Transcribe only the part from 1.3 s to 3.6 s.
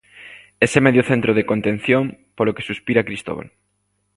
de contención polo que suspira Cristóbal.